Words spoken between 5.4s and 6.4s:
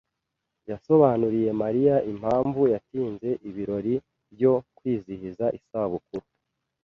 isabukuru.